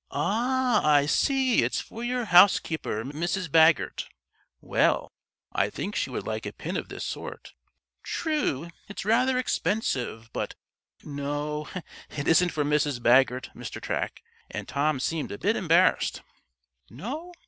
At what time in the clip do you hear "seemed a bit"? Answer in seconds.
14.99-15.55